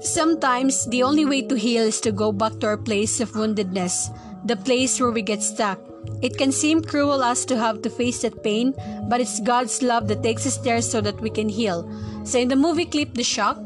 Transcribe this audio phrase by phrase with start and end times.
[0.00, 4.14] Sometimes the only way to heal is to go back to our place of woundedness,
[4.44, 5.80] the place where we get stuck.
[6.22, 8.74] It can seem cruel us to have to face that pain,
[9.08, 11.88] but it's God's love that takes us there so that we can heal.
[12.24, 13.56] So in the movie clip The Shack,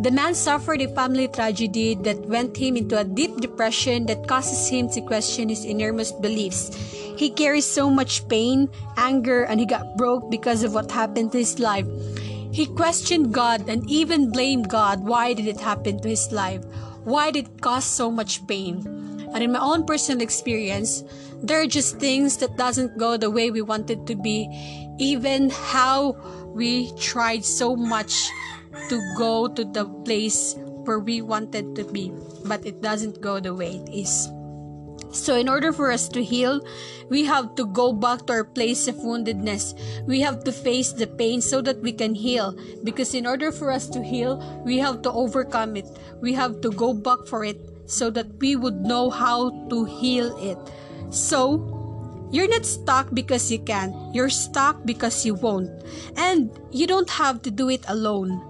[0.00, 4.68] the man suffered a family tragedy that went him into a deep depression that causes
[4.68, 6.70] him to question his enormous beliefs.
[7.16, 11.38] He carries so much pain, anger, and he got broke because of what happened to
[11.38, 11.86] his life.
[12.50, 15.04] He questioned God and even blamed God.
[15.04, 16.64] Why did it happen to his life?
[17.04, 18.84] Why did it cause so much pain?
[19.34, 21.04] And in my own personal experience,
[21.42, 24.48] there are just things that doesn't go the way we want it to be,
[24.98, 26.16] even how
[26.54, 28.28] we tried so much
[28.88, 32.12] to go to the place where we wanted to be,
[32.46, 34.28] but it doesn't go the way it is.
[35.10, 36.60] So, in order for us to heal,
[37.08, 39.72] we have to go back to our place of woundedness.
[40.06, 42.54] We have to face the pain so that we can heal.
[42.84, 45.88] Because in order for us to heal, we have to overcome it.
[46.20, 47.56] We have to go back for it
[47.86, 50.58] so that we would know how to heal it.
[51.08, 51.74] So,
[52.30, 54.12] you're not stuck because you can.
[54.12, 55.72] You're stuck because you won't.
[56.16, 58.44] And you don't have to do it alone.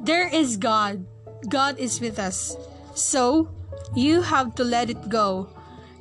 [0.00, 1.06] There is God.
[1.48, 2.56] God is with us.
[2.94, 3.48] So,
[3.94, 5.48] you have to let it go.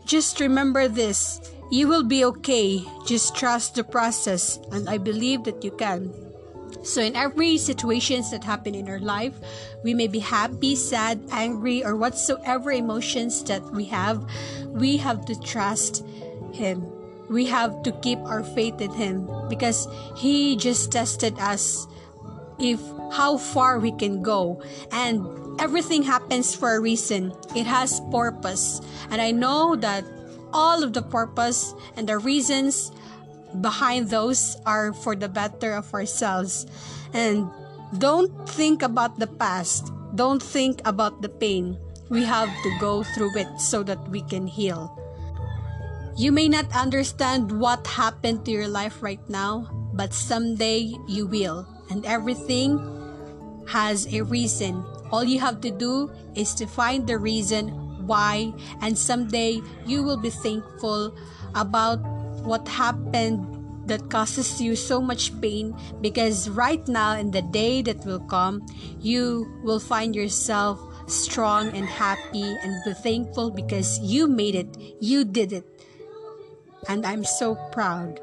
[0.08, 1.41] Just remember this.
[1.69, 2.81] You will be okay.
[3.05, 6.13] Just trust the process and I believe that you can.
[6.81, 9.35] So in every situations that happen in our life,
[9.83, 14.23] we may be happy, sad, angry, or whatsoever emotions that we have,
[14.72, 16.05] we have to trust
[16.53, 16.88] him.
[17.28, 21.85] We have to keep our faith in him because he just tested us
[22.59, 25.25] if how far we can go and
[25.59, 27.33] everything happens for a reason.
[27.55, 28.81] It has purpose.
[29.09, 30.03] And I know that
[30.53, 32.91] all of the purpose and the reasons
[33.61, 36.66] behind those are for the better of ourselves.
[37.13, 37.50] And
[37.97, 39.91] don't think about the past.
[40.16, 41.78] Don't think about the pain.
[42.09, 44.94] We have to go through it so that we can heal.
[46.16, 51.68] You may not understand what happened to your life right now, but someday you will.
[51.90, 52.78] And everything
[53.68, 54.85] has a reason.
[55.12, 57.69] All you have to do is to find the reason
[58.06, 61.18] why, and someday you will be thankful
[61.56, 62.00] about
[62.46, 63.44] what happened
[63.88, 68.66] that causes you so much pain because right now in the day that will come
[69.00, 70.78] you will find yourself
[71.08, 74.68] strong and happy and be thankful because you made it
[75.00, 75.64] you did it
[76.90, 78.19] and i'm so proud